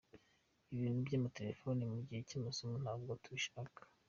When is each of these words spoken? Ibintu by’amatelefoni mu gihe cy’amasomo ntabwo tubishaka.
Ibintu 0.75 0.99
by’amatelefoni 1.05 1.83
mu 1.91 1.99
gihe 2.05 2.21
cy’amasomo 2.29 2.75
ntabwo 2.83 3.11
tubishaka. 3.23 3.79